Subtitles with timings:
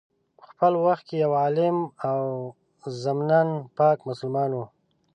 [0.37, 1.77] په خپل وخت کي یو عالم
[2.09, 2.19] او
[3.03, 3.41] ضمناً
[3.77, 4.65] پاک مسلمان وو.